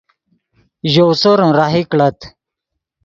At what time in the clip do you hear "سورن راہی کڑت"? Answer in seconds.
1.21-2.17